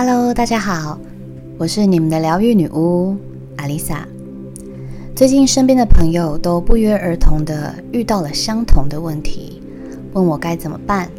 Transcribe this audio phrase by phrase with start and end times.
[0.00, 0.96] Hello，大家好，
[1.58, 3.16] 我是你们的疗愈女巫
[3.56, 4.06] 阿丽萨。
[5.16, 9.60] 最近身边的朋友都不约而同的遇到了相同的问题，
[10.12, 11.10] 问我该怎么办。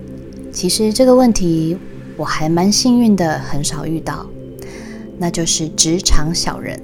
[0.54, 1.78] 其实这个问题
[2.16, 4.26] 我还蛮幸运的，很少遇到，
[5.18, 6.80] 那就是职场小人。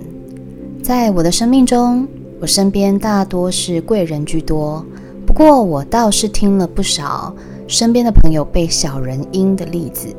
[0.84, 2.06] 在我的生命中，
[2.42, 4.86] 我身边大多是贵人居多，
[5.26, 7.34] 不过我倒是听了不少
[7.70, 10.14] 身边的朋友被小人阴的例子。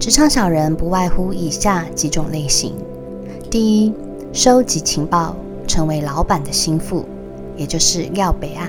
[0.00, 2.74] 职场小人不外乎以下几种类型：
[3.50, 3.92] 第一，
[4.32, 5.36] 收集情报，
[5.66, 7.04] 成为老板的心腹，
[7.54, 8.66] 也就是要北啊。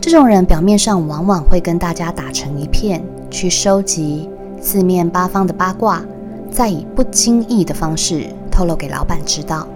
[0.00, 4.30] 这种人表面上往往会跟大家打成一片，去收集
[4.60, 6.04] 四面八方的八卦，
[6.52, 9.66] 再以不经意的方式透露给老板知道。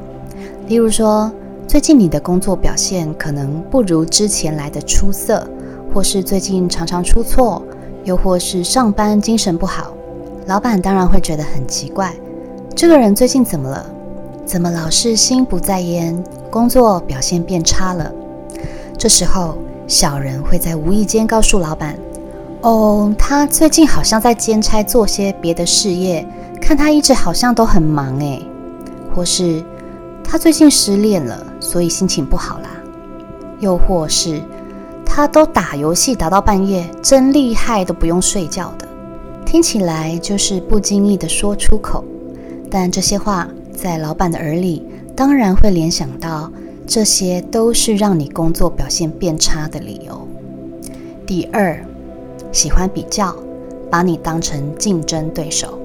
[0.69, 1.29] 例如说，
[1.67, 5.45] 最近你的工作表现可能不如之前来的出色，
[5.93, 7.61] 或是最近常常出错，
[8.05, 9.93] 又或是上班精神不好。
[10.47, 12.13] 老板当然会觉得很奇怪，
[12.75, 13.87] 这个人最近怎么了？
[14.45, 18.13] 怎么老是心不在焉，工作表现变差了？
[18.99, 21.97] 这时候，小人会在无意间告诉老板
[22.63, 26.27] ：“哦，他最近好像在兼差做些别的事业，
[26.61, 28.45] 看他一直好像都很忙诶。
[29.15, 29.63] 或是
[30.25, 32.71] 他最近失恋了，所以心情不好啦。
[33.61, 34.43] 又或是
[35.07, 38.89] 他都打游戏打到半夜，真厉害，都不用睡觉的。
[39.53, 42.03] 听起来就是不经意的说出口，
[42.71, 44.83] 但这些话在老板的耳里，
[45.15, 46.51] 当然会联想到
[46.87, 50.27] 这些都是让你工作表现变差的理由。
[51.27, 51.79] 第二，
[52.51, 53.37] 喜欢比较，
[53.91, 55.79] 把你当成竞争对手，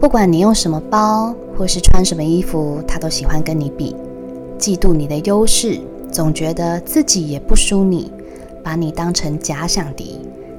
[0.00, 3.94] 不管你用什么包或是穿什么衣服，他都喜欢跟你比，
[4.58, 5.78] 嫉妒你的优势，
[6.10, 8.10] 总觉得自己也不输你，
[8.60, 10.18] 把你当成假想敌，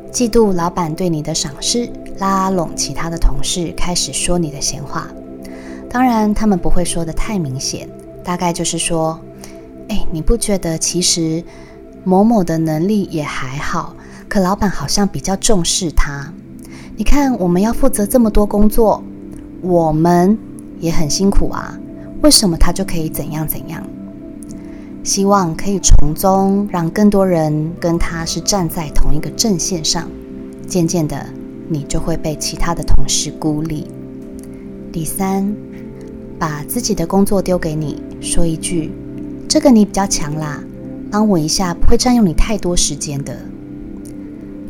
[0.10, 1.90] 嫉妒老板对你的赏识。
[2.20, 5.08] 拉拢其他的同事，开始说你的闲话。
[5.90, 7.90] 当然，他们不会说的太明显，
[8.24, 9.20] 大概就是说
[9.90, 11.44] ：“哎，你不觉得其实
[12.04, 13.96] 某某的能力也还好，
[14.28, 16.32] 可老板好像比较重视他。
[16.96, 19.02] 你看，我们要负责这么多工作，
[19.62, 20.38] 我们
[20.80, 21.80] 也很辛苦啊，
[22.22, 23.82] 为什么他就可以怎样怎样？
[25.04, 30.08] 希望可以从中让更多人跟他是站在同一个阵线上，
[30.68, 31.26] 渐渐的。”
[31.70, 33.88] 你就会被其他的同事孤立。
[34.92, 35.56] 第三，
[36.38, 38.92] 把自己的工作丢给你，说一句
[39.48, 40.64] ：“这个你比较强啦，
[41.12, 43.38] 帮我一下，不会占用你太多时间的。”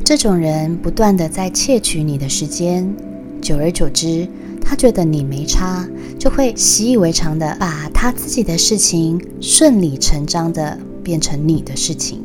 [0.03, 2.93] 这种人不断的在窃取你的时间，
[3.41, 4.27] 久而久之，
[4.61, 5.87] 他觉得你没差，
[6.17, 12.23] 就会习以为常的把他自己的事情顺理成章的变成你的事情。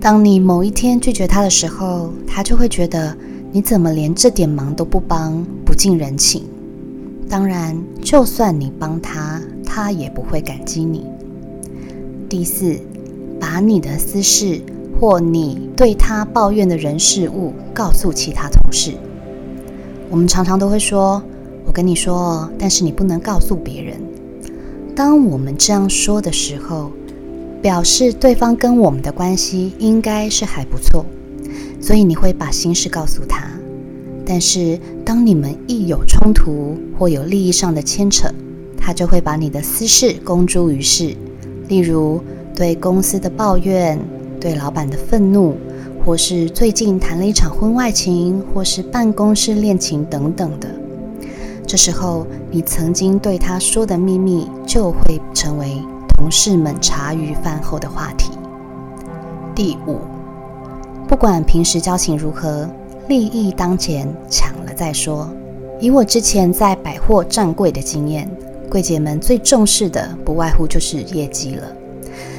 [0.00, 3.14] 当你某一天拒绝他的时候，他就会觉得
[3.52, 6.44] 你怎么连这点忙都不帮，不近人情。
[7.28, 11.04] 当然，就算你帮他，他也不会感激你。
[12.30, 12.80] 第四，
[13.38, 14.62] 把你的私事
[14.98, 18.94] 或你对他抱怨的人事物告诉其他同事。
[20.08, 21.22] 我们常常都会说
[21.66, 24.00] ：“我跟你说，但是你不能告诉别人。”
[24.96, 26.90] 当我们这样说的时候，
[27.62, 31.04] 表示对方跟我们的关系应该是还不错，
[31.80, 33.46] 所以你会把心事告诉他。
[34.24, 38.28] 但是当你们一有冲突或有利益上的牵扯，
[38.78, 41.14] 他就会把你的私事公诸于世，
[41.68, 42.22] 例如
[42.54, 43.98] 对公司的抱怨、
[44.40, 45.54] 对老板的愤怒，
[46.04, 50.68] 或是最近谈了一场婚外情，或是办公室恋情等等的。
[51.66, 55.76] 这时候，你曾经对他说的秘密就会成为。
[56.20, 58.32] 同事们茶余饭后的话题。
[59.54, 60.00] 第五，
[61.08, 62.68] 不管平时交情如何，
[63.08, 65.26] 利益当前，抢了再说。
[65.80, 68.30] 以我之前在百货站柜的经验，
[68.68, 71.66] 柜姐们最重视的不外乎就是业绩了。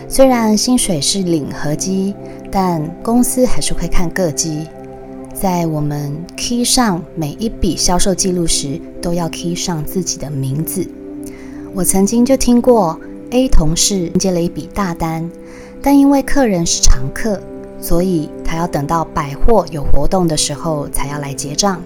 [0.08, 2.14] 虽然薪水是领合基，
[2.52, 4.68] 但公司还是会看个基。
[5.34, 10.88] 在我们 key 上每一笔销售记录时，都要 key 上自己的名字。
[11.74, 12.96] 我曾经就听过。
[13.32, 15.30] A 同事接了一笔大单，
[15.82, 17.42] 但因为客人是常客，
[17.80, 21.82] 所以他要等到百货有活动的时候才要来结账。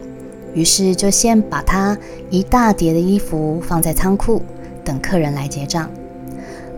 [0.56, 1.96] 于是就先把他
[2.32, 4.42] 一大叠的衣服放在仓库，
[4.84, 5.88] 等客人来结账。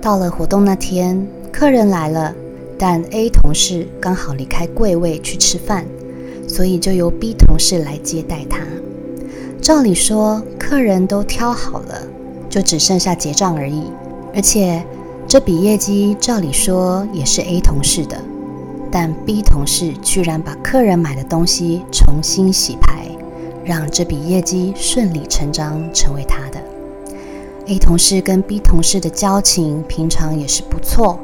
[0.01, 2.35] 到了活动那天，客人来了，
[2.77, 5.85] 但 A 同事刚好离开柜位去吃饭，
[6.45, 8.59] 所以就由 B 同事来接待他。
[9.61, 12.01] 照理说，客人都挑好了，
[12.49, 13.83] 就只剩下结账而已。
[14.37, 14.85] 而且
[15.27, 18.23] 这笔业绩照理说也是 A 同事的，
[18.91, 23.07] 但 B 同事居然把客人买的东西重新洗牌，
[23.65, 26.61] 让这笔业绩顺理成章成为他的。
[27.65, 31.19] A 同事跟 B 同事的交情平常也是不错，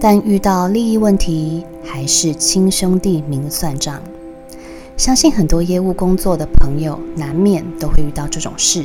[0.00, 4.02] 但遇到利益问题还是亲兄弟明算账。
[4.96, 8.84] 相信很多业务工作的朋友难免都会遇到这种事，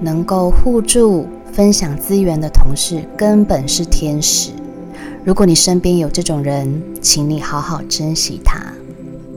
[0.00, 4.50] 能够互助、分享资源的同事根本是天使。
[5.24, 8.60] 如果你身边有这种人，请你好好珍惜他。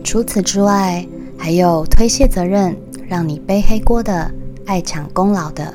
[0.03, 1.05] 除此之外，
[1.37, 2.75] 还有推卸责任、
[3.07, 4.31] 让你背黑锅的、
[4.65, 5.73] 爱抢功劳的。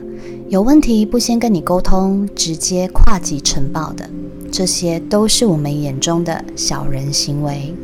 [0.49, 4.09] 有问题不先跟你沟通，直接跨级呈报的，
[4.51, 7.75] 这些都是我们眼中的小人行为。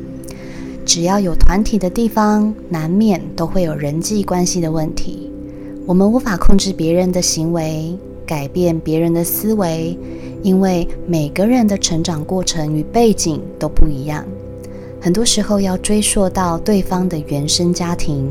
[0.87, 5.31] 只要有团体的地方，难免都会有人际关系的问题。
[5.87, 7.95] 我们无法控制别人的行为，
[8.27, 9.99] 改变别人的思维，
[10.43, 14.25] 因为每个人的成长过程与背景都不一样。
[15.01, 18.31] 很多时候要追溯到对方的原生家庭。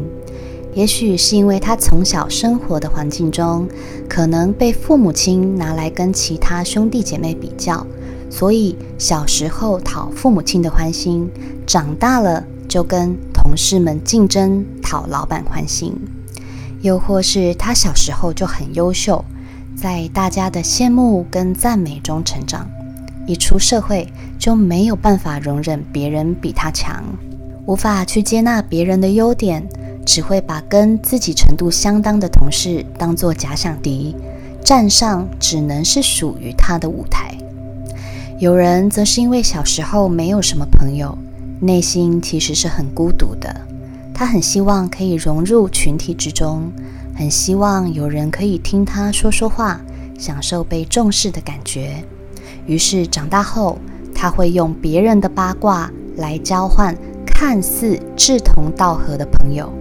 [0.74, 3.68] 也许是因为他从小生活的环境中，
[4.10, 7.86] 可能被父母亲拿来跟其他兄弟姐妹比较，
[8.28, 11.30] 所以小时候讨父母亲的欢心，
[11.68, 15.96] 长大了就跟同事们竞争讨老板欢心。
[16.82, 19.24] 又或是他小时候就很优秀，
[19.76, 22.68] 在大家的羡慕跟赞美中成长，
[23.26, 24.08] 一出社会
[24.40, 27.04] 就没有办法容忍别人比他强，
[27.66, 29.68] 无法去接纳别人的优点。
[30.06, 34.14] 只会把跟自己程度相当的同事当作假想敌，
[34.62, 37.34] 站上只能是属于他的舞台。
[38.38, 41.18] 有人则是因为小时候没有什么朋友，
[41.62, 43.56] 内心其实是很孤独的。
[44.14, 46.70] 他很希望可以融入群体之中，
[47.16, 49.80] 很希望有人可以听他说说话，
[50.18, 52.04] 享受被重视的感觉。
[52.66, 53.78] 于是长大后，
[54.16, 56.96] 他会用别人的八卦来交换
[57.26, 59.72] 看似志同道合的朋友。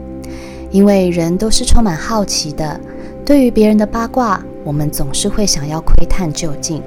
[0.70, 2.81] 因为人都是充满好奇的，
[3.25, 6.82] 对于别人的八卦，我们总是会想要窥探究竟。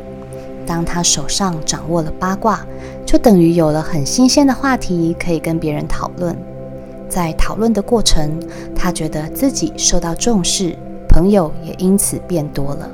[0.65, 2.65] 当他手上掌握了八卦，
[3.05, 6.35] 就等于有了很新鲜的话题可以跟别人讨论。
[7.09, 8.39] 在讨论的过程，
[8.75, 10.75] 他觉得自己受到重视，
[11.07, 12.89] 朋友也因此变多了。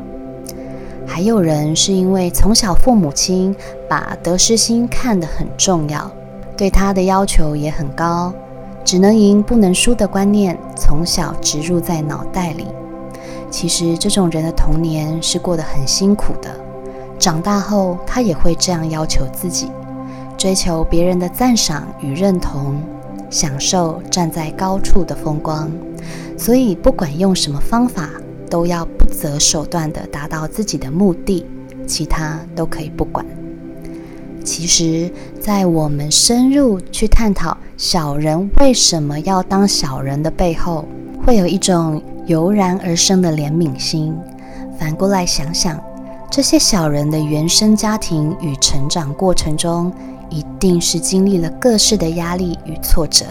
[1.05, 3.55] 还有人是因为从小父母亲
[3.89, 6.09] 把得失心看得很重要，
[6.55, 8.33] 对他的要求也很高。
[8.83, 12.65] 只能赢不能输的观念从小植入在脑袋里。
[13.51, 16.49] 其实这种人的童年是过得很辛苦的，
[17.19, 19.69] 长大后他也会这样要求自己，
[20.35, 22.81] 追求别人的赞赏与认同，
[23.31, 25.71] 享受站在高处的风光。
[26.37, 28.09] 所以不管用什么方法，
[28.49, 31.45] 都要不择手段地达到自己的目的，
[31.87, 33.25] 其他都可以不管。
[34.43, 40.83] 其实，在我们深入去探讨小人为什么要当小人的背后，
[41.23, 44.15] 会有一种油然而生的怜悯心。
[44.79, 45.79] 反过来想想，
[46.31, 49.93] 这些小人的原生家庭与成长过程中，
[50.31, 53.25] 一定是经历了各式的压力与挫折，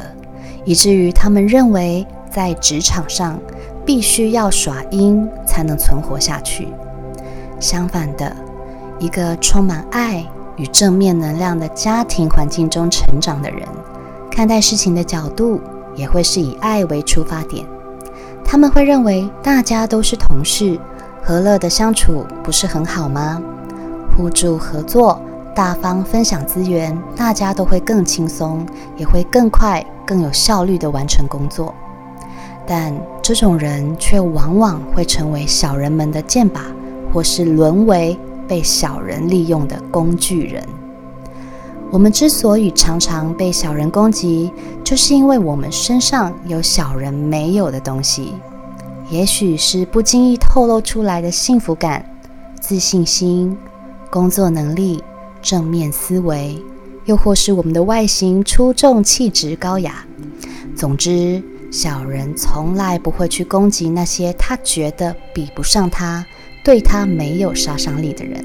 [0.65, 3.37] 以至于他们认为在职场上
[3.85, 6.69] 必须要耍阴才能存活下去。
[7.59, 8.37] 相反的，
[9.01, 10.25] 一个充满爱。
[10.57, 13.67] 与正面能量的家庭环境中成长的人，
[14.31, 15.59] 看待事情的角度
[15.97, 17.65] 也会是以爱为出发点。
[18.45, 20.79] 他们会认为大家都是同事，
[21.23, 23.41] 和乐的相处不是很好吗？
[24.15, 25.19] 互助合作，
[25.55, 28.65] 大方分享资源，大家都会更轻松，
[28.97, 31.75] 也会更快、更有效率地完成工作。
[32.67, 36.61] 但这种人却往往会成为小人们的箭靶，
[37.13, 38.19] 或是沦为。
[38.49, 40.61] 被小人利用的工具人。
[41.89, 44.53] 我们之所以常常被小人攻击，
[44.83, 48.35] 就是因为我们身上有小人没有的东西，
[49.09, 52.05] 也许是不经意透露出来的幸福感、
[52.59, 53.57] 自信心、
[54.11, 55.01] 工作能力、
[55.43, 56.63] 正面思维，
[57.05, 60.05] 又或是我们的外形出众、气质高雅。
[60.77, 66.25] 总之，小人从来不会去攻击那些他觉得比不上他。
[66.63, 68.45] 对他没有杀伤力的人，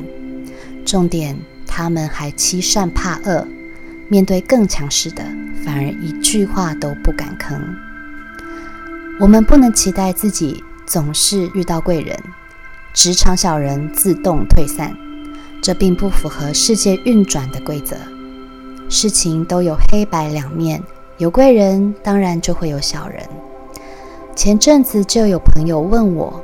[0.86, 1.38] 重点
[1.68, 3.46] 他们还欺善怕恶，
[4.08, 5.22] 面对更强势的，
[5.66, 7.60] 反而一句话都不敢吭。
[9.20, 12.18] 我们不能期待自己总是遇到贵人，
[12.94, 14.96] 职场小人自动退散，
[15.66, 17.96] 这并不符合世界运转的规则。
[18.88, 20.80] 事情都有黑白两面，
[21.18, 23.28] 有贵人，当然就会有小人。
[24.36, 26.40] 前阵子就有朋友问我。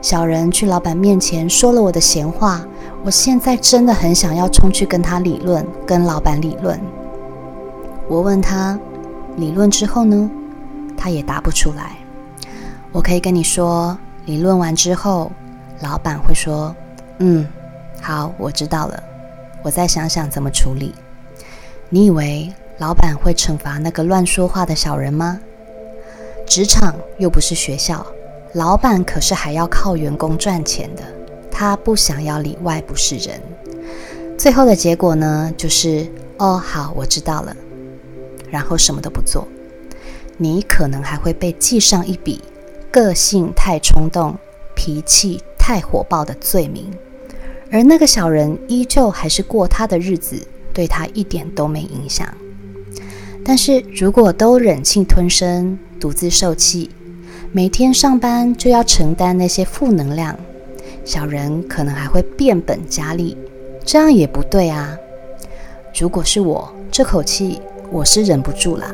[0.00, 2.64] 小人去老板面前说了我的闲话，
[3.02, 6.80] 我现在真的很想要冲去跟他理论，跟老板理论。
[8.06, 8.78] 我问他
[9.36, 10.30] 理论之后呢，
[10.96, 11.96] 他也答不出来。
[12.92, 15.32] 我可以跟你说，理论完之后，
[15.80, 16.72] 老板会说
[17.18, 17.44] ：“嗯，
[18.00, 19.02] 好，我知道了，
[19.62, 20.94] 我再想想怎么处理。”
[21.92, 25.40] 你以为老板会惩罚那个乱说话的小人吗？
[26.46, 28.06] 职场又不是学校，
[28.54, 31.02] 老板可是还要靠员工赚钱的，
[31.50, 33.40] 他不想要里外不是人。
[34.38, 36.06] 最后的结果呢，就是
[36.38, 37.54] 哦，好，我知道了，
[38.50, 39.46] 然后什么都不做。
[40.36, 42.40] 你可能还会被记上一笔
[42.90, 44.34] 个性太冲动、
[44.74, 46.90] 脾气太火爆的罪名，
[47.70, 50.36] 而那个小人依旧还是过他的日子。
[50.72, 52.32] 对他一点都没影响。
[53.44, 56.88] 但是如果都忍气吞声，独自受气，
[57.50, 60.38] 每天上班就要承担那些负能量，
[61.04, 63.36] 小人可能还会变本加厉，
[63.84, 64.96] 这样也不对啊。
[65.98, 67.60] 如果是我，这口气
[67.90, 68.92] 我是忍不住啦。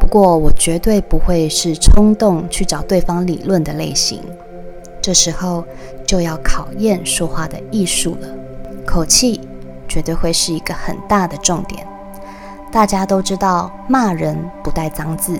[0.00, 4.20] 不过我绝对不会是冲动去找对方理论的类型。
[5.00, 5.64] 这时候
[6.08, 8.28] 就要考验说话的艺术了，
[8.86, 9.42] 口气。
[9.86, 11.86] 绝对会是一个很大的重点。
[12.70, 15.38] 大家都知道，骂人不带脏字，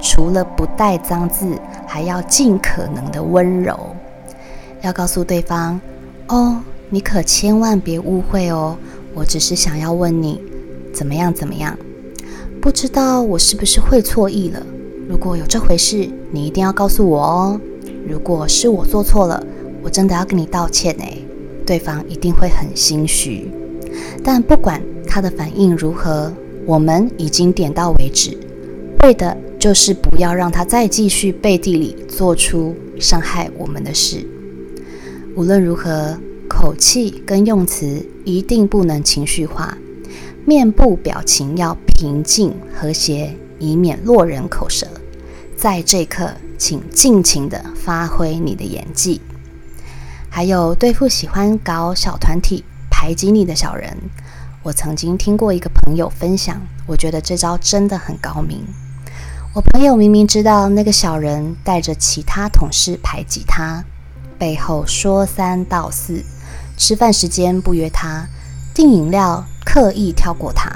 [0.00, 3.78] 除了不带脏字，还要尽可能的温柔。
[4.82, 5.80] 要告诉对方
[6.26, 6.60] ：“哦，
[6.90, 8.76] 你可千万别误会哦，
[9.14, 10.42] 我只是想要问你
[10.92, 11.78] 怎么样怎么样。
[12.60, 14.60] 不知道我是不是会错意了？
[15.08, 17.60] 如果有这回事，你一定要告诉我哦。
[18.04, 19.40] 如果是我做错了，
[19.86, 21.24] 我真的要跟你道歉诶。
[21.64, 23.48] 对方一定会很心虚。
[24.24, 26.32] 但不管他的反应如何，
[26.64, 28.36] 我们已经点到为止，
[29.04, 34.26] 为的就是不要让他再继续背地里做出伤害我们的事。
[35.36, 39.78] 无论如何，口气跟用词一定不能情绪化，
[40.44, 44.84] 面部表情要平静和谐，以免落人口舌。
[45.56, 49.20] 在这一刻，请尽情的发挥你的演技。
[50.36, 52.62] 还有对付喜欢搞小团体。
[52.90, 53.96] 排挤你的小人，
[54.62, 58.62] 我曾经听过一个朋友分享，我觉得这招真的很高明。
[59.54, 63.82] 我朋友明明知道那个小人带着其他同事排挤他，
[64.38, 66.22] 背后说三道四，
[66.76, 68.28] 吃饭时间不约他，
[68.74, 70.70] 订饮料刻意跳过他，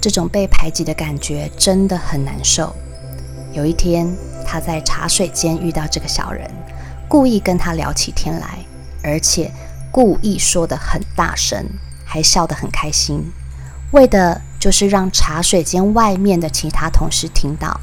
[0.00, 2.74] 这种被排挤的感觉真的很难受。
[3.52, 4.12] 有一天，
[4.44, 6.50] 他在茶水间遇到这个小人，
[7.08, 8.58] 故意跟他聊起天来，
[9.02, 9.52] 而且。
[9.92, 11.64] 故意说的很大声，
[12.04, 13.32] 还笑得很开心，
[13.92, 17.80] 为的就是让茶水间外面的其他同事听到。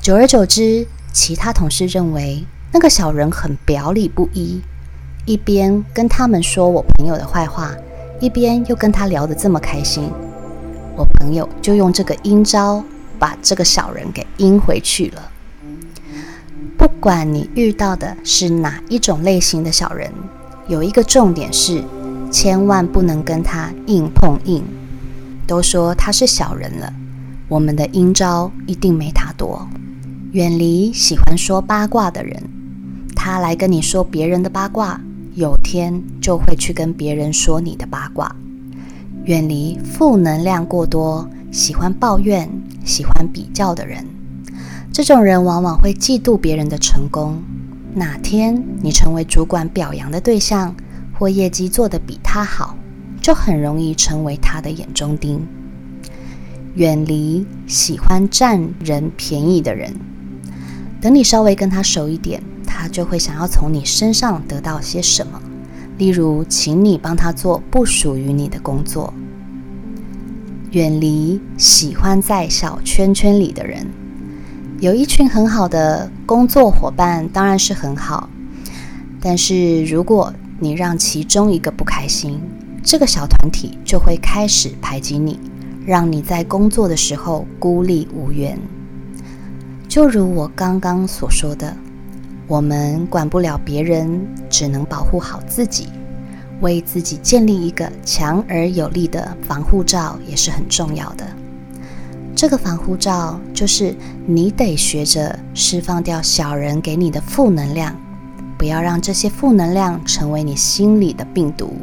[0.00, 4.62] 久而久之，其他同事认为那个小人很表里不一，
[5.26, 7.74] 一边跟他们说我朋友的坏话，
[8.18, 10.10] 一边又跟他聊得这么开心。
[10.96, 12.82] 我朋友就用这个阴招
[13.18, 15.30] 把这个小人给阴回去了。
[16.80, 20.10] 不管你遇到的是哪一种类型的小人。
[20.66, 21.84] 有一个重点是，
[22.32, 24.64] 千万不能跟他硬碰硬。
[25.46, 26.90] 都说他是小人了，
[27.48, 29.68] 我们的阴招一定没他多。
[30.32, 32.42] 远离喜欢说八卦的人，
[33.14, 34.98] 他来跟你说别人的八卦，
[35.34, 38.34] 有天就会去跟别人说你的八卦。
[39.24, 42.48] 远离负能量过多、喜欢抱怨、
[42.86, 44.02] 喜欢比较的人，
[44.92, 47.42] 这种人往往会嫉妒别人的成功。
[47.94, 50.74] 哪天你成为主管表扬的对象，
[51.18, 52.76] 或业绩做得比他好，
[53.20, 55.46] 就很容易成为他的眼中钉。
[56.74, 59.92] 远离喜欢占人便宜的人，
[61.00, 65.40] 等你稍微跟他熟一点，他就会想要从你身上得到些什么，
[65.98, 69.12] 例如请你帮他做不属于你的工作。
[70.72, 73.86] 远离喜欢在小圈圈里的人。
[74.80, 78.30] 有一群很好的工作伙伴当然是很好，
[79.20, 82.40] 但是如果你让其中一个不开心，
[82.82, 85.38] 这个小团体就会开始排挤你，
[85.84, 88.58] 让你在工作的时候孤立无援。
[89.86, 91.76] 就如我刚刚所说的，
[92.46, 95.88] 我们管不了别人，只能保护好自己，
[96.62, 101.26] 为自己建立一个强而有力的防护罩也是很重要的。
[102.40, 103.94] 这个防护罩就是
[104.26, 107.94] 你得学着释放掉小人给你的负能量，
[108.56, 111.76] 不要让这些负能量成为你心里的病毒，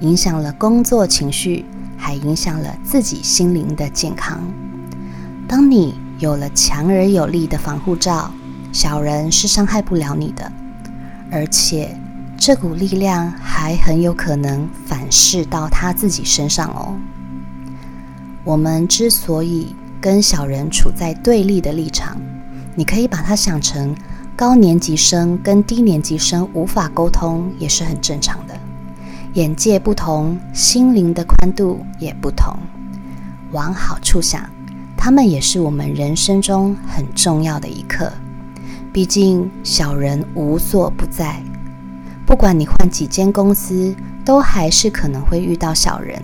[0.00, 1.64] 影响了工作情绪，
[1.96, 4.38] 还影响了自己心灵的健康。
[5.48, 8.30] 当你有了强而有力的防护罩，
[8.72, 10.52] 小人是伤害不了你的，
[11.30, 11.96] 而且
[12.36, 16.94] 这股力量还很有可能反噬到他自己身上哦。
[18.44, 22.20] 我们之所以跟小人处在对立的立场，
[22.74, 23.96] 你可以把它想成
[24.36, 28.54] 高年级生跟低年级生无法沟通也是很正常的。
[29.32, 32.54] 眼界不同，心灵的宽度也不同。
[33.52, 34.42] 往好处想，
[34.94, 38.12] 他们也是我们人生中很重要的一课。
[38.92, 41.42] 毕竟小人无所不在，
[42.26, 46.22] 不管你换几间公司，都还是可能会遇到小人。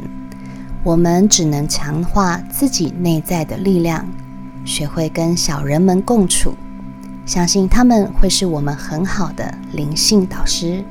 [0.83, 4.09] 我们只能强化自己内在的力量，
[4.65, 6.55] 学会跟小人们共处，
[7.27, 10.83] 相信他们会是我们很好的灵性导师。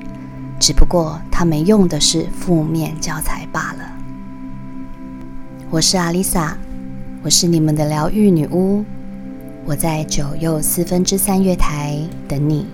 [0.59, 3.91] 只不过他们用的是负面教材罢了。
[5.71, 6.55] 我是阿丽萨，
[7.23, 8.85] 我是你们的疗愈女巫，
[9.65, 12.67] 我在九又四分之三月台等你。